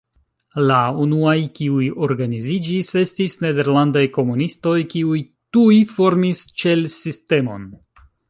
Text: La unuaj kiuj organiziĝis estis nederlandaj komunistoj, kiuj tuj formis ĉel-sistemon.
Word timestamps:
La 0.69 0.77
unuaj 1.01 1.33
kiuj 1.59 1.89
organiziĝis 2.07 2.89
estis 3.01 3.35
nederlandaj 3.45 4.03
komunistoj, 4.17 4.75
kiuj 4.95 5.21
tuj 5.57 5.77
formis 5.93 6.43
ĉel-sistemon. 6.63 7.71